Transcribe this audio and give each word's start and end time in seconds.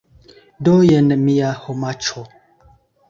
Do 0.67 0.73
jen 0.91 1.13
mia 1.27 1.53
homaĉo. 1.67 2.25